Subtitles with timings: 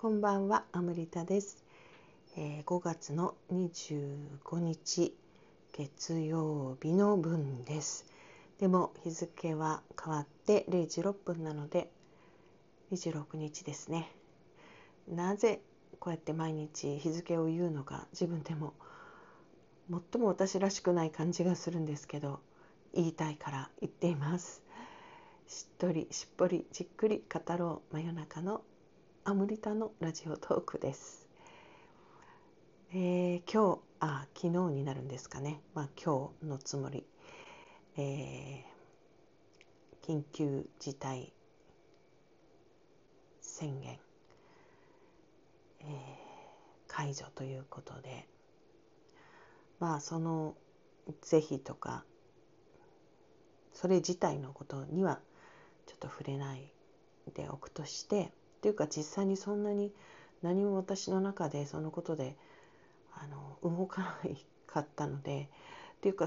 [0.00, 1.62] こんばんは、アムリタです、
[2.34, 5.14] えー、5月の25日
[5.74, 8.06] 月曜日の分です。
[8.58, 11.90] でも日付は変わって0時6分なので
[12.92, 14.10] 26日ですね。
[15.06, 15.60] なぜ
[15.98, 18.72] こうやって毎日日付を言うのか自分でも
[19.90, 22.40] 最も私らしくない感じがするんですけど
[22.94, 24.62] 言いたいから言っています。
[25.46, 28.62] しっとりしっぽりじっくり語ろう真夜中の
[29.30, 31.28] アムリタのラジオトークです。
[32.92, 37.06] えー、今日あ昨日になるんですかね、まあ、今日のつもり、
[37.96, 41.32] えー、緊急事態
[43.40, 44.00] 宣言、
[45.82, 45.88] えー、
[46.88, 48.26] 解除ということで。
[49.78, 50.56] まあその
[51.22, 52.04] 是非とか
[53.74, 55.20] それ自体のことには
[55.86, 56.72] ちょっと触れない
[57.32, 59.90] でおくとしてっていうか実際にそんなに
[60.42, 62.36] 何も私の中でそのことで
[63.14, 64.36] あの動かない
[64.66, 65.48] かったので
[65.94, 66.26] っていうか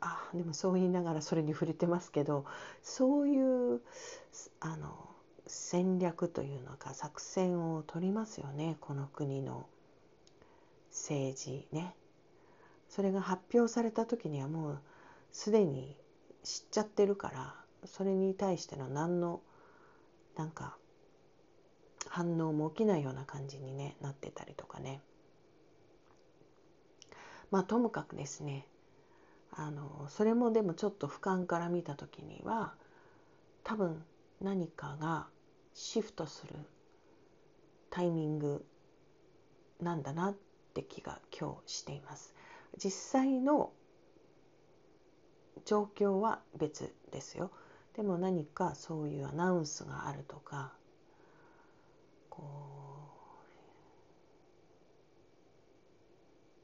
[0.00, 2.44] あでもそう言いながらそれに触れてますけど
[2.82, 3.40] そうい
[3.76, 3.80] う
[4.58, 5.08] あの
[5.46, 9.66] 戦略というのか作戦を取りますよねこの国の
[10.90, 11.94] 政治ね。
[12.88, 14.78] それが発表された時にはもう
[15.30, 15.94] すでに
[16.42, 17.54] 知っちゃってるから
[17.84, 19.42] それに対しての何の
[20.36, 20.77] なんか
[22.08, 25.00] 反応も起きないような感じに、ね、なってたりとかね
[27.50, 28.66] まあともかくですね
[29.52, 32.74] あのそれもでもちょっと俯瞰から見た時には
[33.64, 34.02] 多分
[34.40, 35.26] 何かが
[35.74, 36.54] シフトする
[37.90, 38.64] タイミング
[39.80, 40.36] なんだなっ
[40.74, 42.34] て気が今日しています。
[42.76, 43.72] 実際の
[45.64, 47.50] 状況は別ですよ。
[47.94, 50.72] でも何かそういうアナウンスがあるとか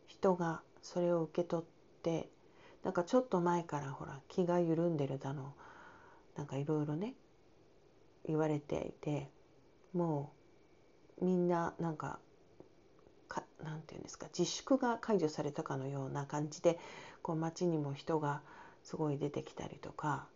[0.07, 1.67] 人がそれを受け取っ
[2.03, 2.29] て
[2.83, 5.55] なんかちょっと前からほら気が緩んでるだの
[6.37, 7.15] なんかいろいろね
[8.27, 9.31] 言われていて
[9.93, 10.33] も
[11.21, 12.19] うみんななんか
[13.29, 16.79] かなんていうんですか自粛が解除されたかのような感じで
[17.23, 18.43] こう街にも人が
[18.83, 20.27] すごい出てきたりとか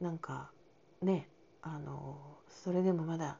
[0.00, 0.50] なんか
[1.02, 1.28] ね
[1.62, 2.18] あの
[2.48, 3.38] それでもまだ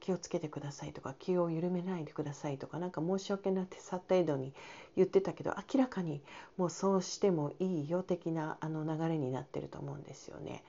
[0.00, 4.52] 気をつけてくださいとか気を緩めないでくださいとか何か申し訳なくてさ程度に
[4.96, 6.20] 言ってたけど明らかに
[6.56, 10.64] もうそうしてもいいよ的なあの流れになってると思うんですよね。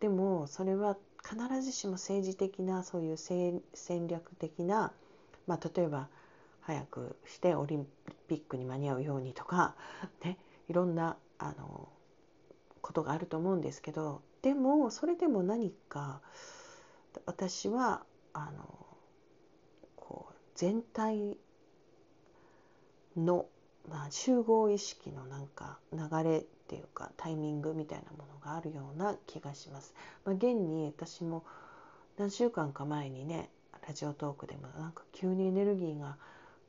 [0.00, 3.62] でもそれは必ずしも政治的なそういう戦
[4.06, 4.92] 略的な、
[5.46, 6.08] まあ、例えば
[6.60, 7.86] 早くしてオリン
[8.28, 9.74] ピックに間に合うようにとか、
[10.24, 10.36] ね、
[10.68, 11.88] いろんなあの
[12.80, 16.20] ことがあると思うんですけどでもそれでも何か
[17.24, 18.04] 私は
[18.38, 18.86] あの
[19.96, 21.38] こう全体
[23.16, 23.46] の、
[23.88, 29.94] まあ、集合意識のなんか流れっていうかタイミングみたいなものがあるような気がします。
[30.26, 31.44] まあ、現に私も
[32.18, 33.48] 何週間か前にね
[33.88, 36.18] ラジオトークでもなんか急にエネルギーが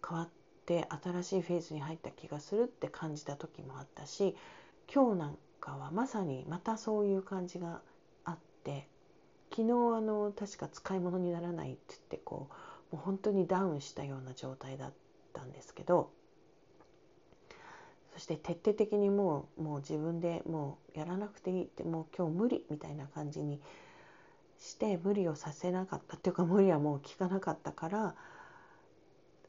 [0.08, 0.30] 変わっ
[0.66, 4.38] て新しいフェーズに入った気がするって感じた時もあったし
[4.94, 7.82] 今日なんかはまさにまたそういう感じが
[8.24, 8.88] あって
[9.58, 12.48] 昨日あの確か使い物にならないって言ってこ
[12.92, 14.94] うもう本当にダウンしたような状態だっ
[15.34, 16.12] たんですけど
[18.14, 23.60] そして徹底的にもうもう自分でもうやらなくていいってもう今日無理みたいな感じに
[24.60, 28.16] して無理をさせなかったっていうか無理はもう効かなかったから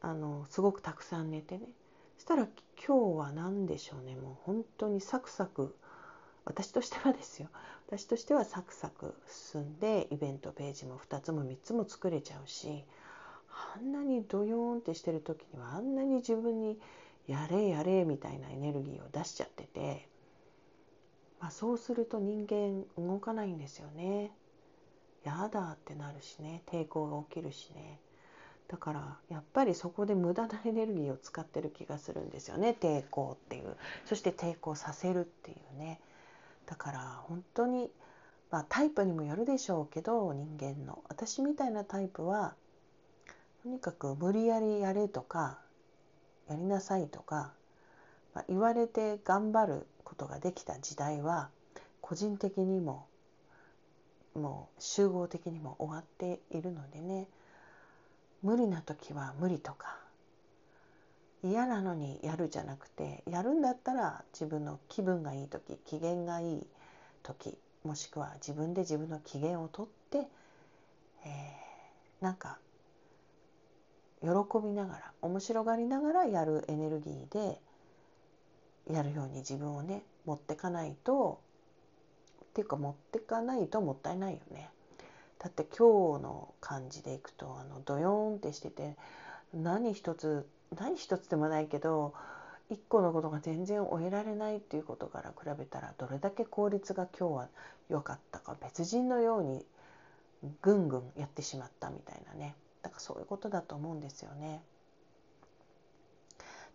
[0.01, 1.67] あのすごくたくさん寝てね。
[2.17, 2.49] そしたら
[2.87, 4.17] 今日は何でしょうね。
[4.17, 5.77] もう本当にサクサク
[6.49, 7.49] 私としてはですよ。
[7.87, 12.85] 私としてはサクサク進んでイベントページも2つも3つも作れちゃうし
[13.77, 16.79] あんなにドヨーンってしてる時にはあんなに自分に
[17.27, 20.09] やれやれみたいなエネルギーを出しちゃってて、
[21.41, 24.31] まあ、そうすると人間動かないんですよね。
[25.25, 26.63] やだってなるしね。
[26.67, 28.01] 抵抗が起きるしね。
[28.69, 32.77] だからやっぱりそこで無駄なエネルギーを使ってる気がするんですよね。
[32.79, 33.77] 抵抗っていう。
[34.05, 36.01] そして抵抗させるっていうね。
[36.69, 37.91] だから本当に、
[38.51, 41.03] まあ、タイプにもよるでしょうけど人間の。
[41.09, 42.55] 私みたいなタイプは
[43.63, 45.59] とにかく無理やりやれとか
[46.49, 47.53] やりなさいとか、
[48.35, 51.51] まあ、言われて頑張ることができた時代は
[52.01, 53.07] 個人的にも
[54.35, 57.29] もう集合的にも終わっているのでね。
[58.43, 59.99] 無理な時は無理とか
[61.45, 66.67] 嫌なのにやるじゃなくてやるんだったら自分の気分がいい時機嫌がいい
[67.23, 70.19] 時もしくは自分で自分の機嫌をとって、
[71.25, 72.59] えー、なんか
[74.21, 74.29] 喜
[74.63, 77.61] びながら面白がりながらやるエネルギーで
[78.93, 81.41] やるように自分をね持ってかないと
[82.45, 84.71] っていうか持ってかないともったいないよね。
[85.39, 88.97] だって今日の感じでいくとあのドヨーンってしてて
[89.55, 90.47] 何一つ
[90.77, 92.15] 何一つでもないけど
[92.71, 97.49] 一個のことが全然終えられないっていうことから比べたらどれだけ効率が今日は
[97.89, 99.65] 良かったか別人のように
[100.61, 104.63] ぐんぐんやってしまったみたいなねだからそういうことだと思うんですよね。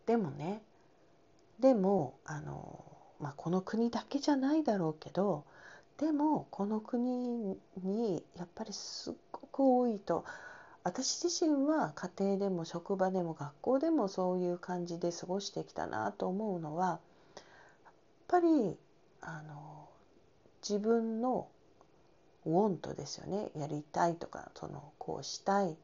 [0.06, 0.62] でもね
[1.60, 2.84] でもあの、
[3.22, 5.46] まあ、この国だけじゃないだろうけど
[5.98, 10.26] でもこの国にやっぱりすっごく多いと
[10.84, 17.00] 私自身は家庭でも職場でも学校でもそういう感じで過ごしてきたなと思うのは
[17.86, 17.94] やっ
[18.28, 18.78] ぱり
[19.22, 19.88] あの
[20.62, 21.48] 自分の
[22.46, 23.50] ウォントですよね。
[23.56, 25.76] やりたいとかそのこうしたいっ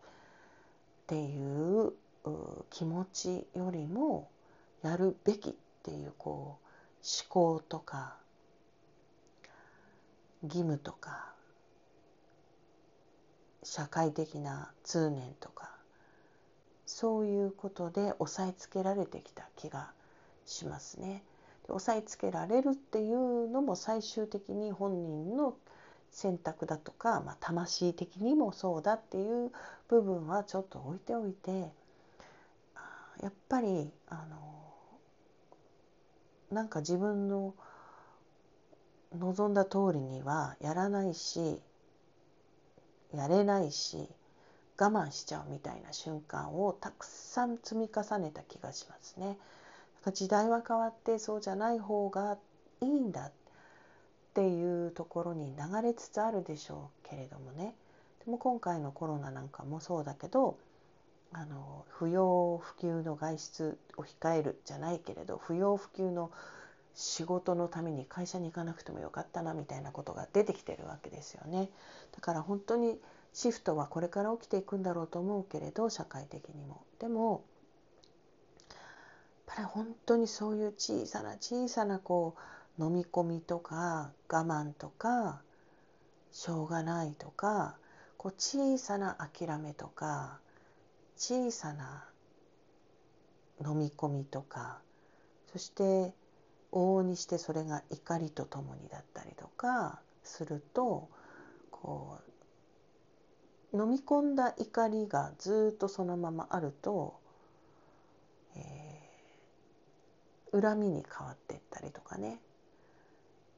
[1.07, 1.93] ていう
[2.69, 4.29] 気持ちよりも
[4.81, 5.53] やるべきっ
[5.83, 6.65] ていうこう
[7.01, 8.15] 思考とか
[10.43, 11.33] 義務とか
[13.69, 15.69] 社会的な通念とか
[16.87, 19.91] そういうことで押さえつけられてきた気が
[20.47, 21.23] しますね。
[21.67, 25.55] で押さえつけられるっていうのも最終的に本人の
[26.09, 29.51] 選択だとか、まあ、魂的にもそうだっていう
[29.87, 31.71] 部分はちょっと置いておいて
[33.21, 34.63] やっぱりあの
[36.51, 37.53] なんか自分の
[39.15, 41.61] 望んだ通りにはやらないし
[43.13, 44.07] やれないし
[44.79, 49.37] 我慢しちゃうみたいな瞬間をたくさん積み重ねた気がしますね。
[50.13, 52.37] 時代は変わってそうじゃない方が
[52.81, 53.31] いいんだっ
[54.33, 57.75] ていうところに流れつつあるでしょうけれどもね
[58.25, 60.57] でも今回のコロナなんかもそうだけど
[61.33, 66.31] あの不要不急の外出を控えるじゃないけれど不要不急の
[67.01, 71.69] 仕事のために会社に行かなくてもよかったなみたいなことが出てきてるわけですよね。
[72.11, 72.99] だから本当に
[73.31, 76.83] シフトはこれから起きていくんだろうと思うけれど社会的にも。
[76.99, 77.45] でも
[78.69, 82.35] やっぱり本当にそういう小さな小さなこ
[82.77, 85.41] う飲み込みとか我慢とか
[86.33, 87.77] しょうがないとか
[88.17, 90.39] こう小さな諦めとか
[91.15, 92.03] 小さな
[93.65, 94.79] 飲み込みとか
[95.53, 96.13] そして
[96.71, 101.09] 往々にしてそれが怒りとともにだったりとかすると
[101.71, 102.17] こ
[103.73, 107.19] う飲み込んだ怒りがずっとそのままあると、
[108.55, 112.39] えー、恨みに変わっていったりとかね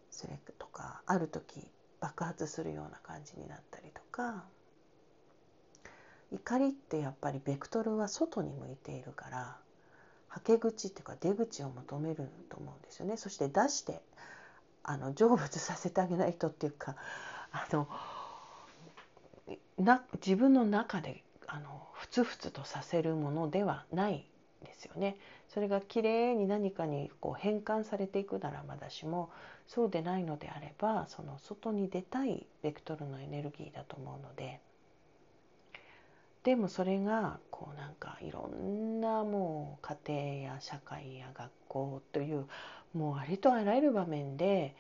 [0.10, 1.66] それとかある時
[2.00, 4.44] 爆発するような感じになったりとか
[6.32, 9.58] 怒りってやっぱりベクトルは外に向いているから
[10.32, 14.02] はけ口っていうか出口を求めると思うんですよねそして出して
[14.82, 16.96] あの成仏させてあげないとっていうか
[17.52, 17.88] あの
[19.78, 24.26] な自分の中であのふつふつとさせるものではない
[24.64, 25.18] ですよね。
[25.50, 29.30] それがきれいに何かにこう変換されていくならまだしも
[29.68, 34.62] そうでないのであればその外に出たいベクトルのエネルギーだと思うので
[36.44, 42.46] でもそれがこうなんかいろんなもう家庭や社会や学校という
[42.94, 44.76] もうありとあらゆる場面で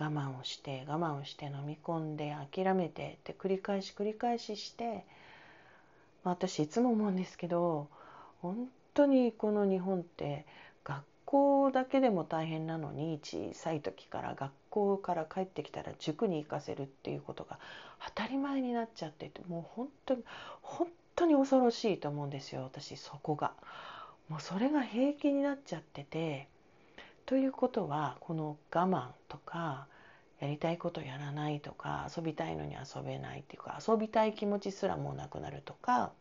[0.00, 5.04] 我慢をして我慢をして飲み込んで諦めてって繰り返し繰り返しして、
[6.24, 7.88] 私いつも思うんですけど
[8.40, 10.46] 本当にこの日本って
[10.84, 17.58] 学校だけでも大変なのに小さい時から学校から帰ってきたら塾に行かせるっていうことが
[18.06, 20.22] 当たり前になっちゃっててもう本当に
[20.62, 20.88] 本
[21.22, 23.52] 当に恐ろしいと思うんですよ私そこが。
[24.28, 26.48] もうそれが平気になっちゃってて
[27.26, 29.86] ということはこの我慢とか
[30.40, 36.12] やりたいことやらないとか遊びたいのに遊べないっていうか遊びたい気持ちすらもうなくなるとか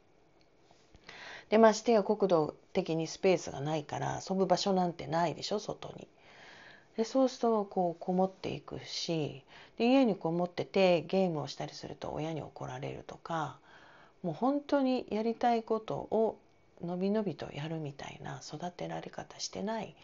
[1.49, 6.07] でましてや国土的にスペースがないから遊ぶ場所なんてないでしょ外に。
[6.97, 9.43] でそうするとこうこもっていくし
[9.77, 13.60] で家にこもっててゲームをしたりすると親に怒られるとか
[14.23, 16.37] もう本当にやりたいことを
[16.83, 19.95] のびのびとやるみたいな育てられ方してない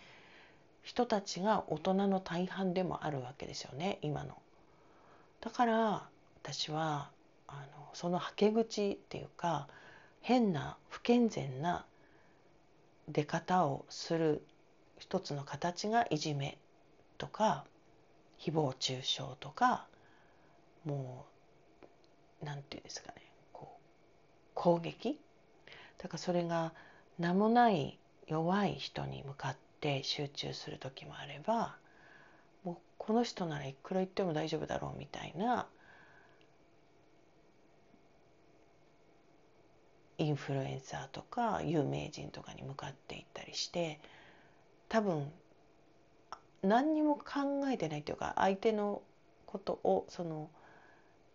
[0.84, 4.38] 人たちが大人の大半でもあるわけですよね今の。
[5.42, 6.08] だから
[6.42, 7.10] 私は
[7.48, 9.68] あのそのはけ口っていうか
[10.22, 11.86] 変な不健全な
[13.08, 14.44] 出方をする
[15.00, 16.58] 一つの形がいじめ
[17.18, 17.66] とか
[18.40, 19.86] 誹謗中傷とか
[20.86, 21.26] も
[22.42, 23.26] う何て言うんですかね
[24.58, 25.20] 攻撃？
[26.00, 26.74] だからそれが
[27.20, 31.76] 名もない弱い人に向かって集中する時もあれば
[32.64, 35.68] もうこの人ならいくら言っても大丈夫だろうみたいな
[40.18, 44.00] インフルエンサーとか有名人とかに向かっていったりして
[44.90, 45.32] 多分
[46.64, 49.04] 何にも考えてないというか相手の
[49.46, 50.50] ことをその、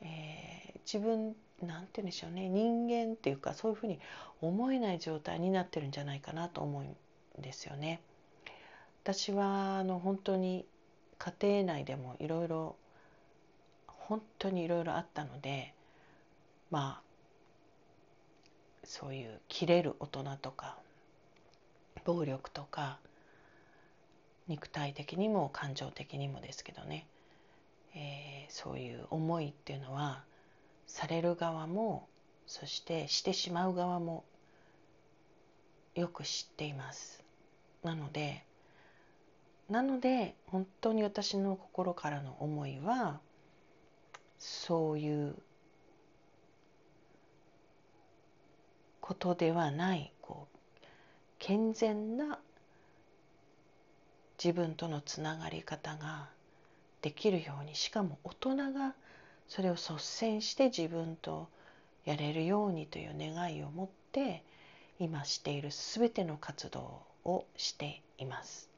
[0.00, 3.99] えー、自分なんて言うんでしょうね人間っていうかそういうふうに
[4.40, 8.00] 思えない状態になってるんじゃないかなと思うんですよね。
[9.02, 10.64] 私はあの本当に
[11.19, 12.76] 家庭内でもいろいろ
[13.87, 15.75] 本当にいろいろあったので
[16.71, 17.12] まあ
[18.85, 20.76] そういう切れる大人とか
[22.04, 22.99] 暴力とか
[24.49, 27.07] 肉体的にも感情的にもですけどね、
[27.95, 30.25] えー、そういう思いっていうのは
[30.87, 32.09] される側も
[32.47, 34.25] そしてしてしまう側も
[35.95, 37.23] よく知っています。
[37.83, 38.45] なので
[39.69, 43.21] なので本当に私の心からの思いは
[44.39, 45.37] そういう
[49.01, 50.57] ことではないこう
[51.39, 52.39] 健全な
[54.43, 56.29] 自分とのつながり方が
[57.01, 58.95] できるようにしかも大人が
[59.49, 61.49] それを率先して自分と
[62.04, 64.42] やれるようにという願いを持って
[64.99, 68.72] 今している全ての活動をしています。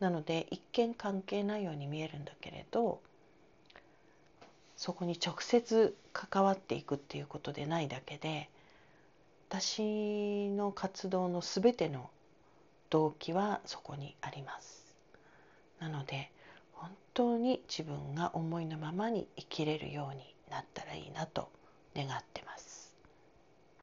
[0.00, 3.00] なので一見関係ないように見えるんだけれど
[4.76, 8.48] そこに直接関わっていくっていうことでないだけで
[9.48, 12.10] 私の活動のすべての
[12.90, 14.84] 動機はそこにあります
[15.78, 16.30] なので
[17.14, 21.48] 当に自分が思いのままに生きれるようになったらいいなと
[21.96, 22.63] 願ってます。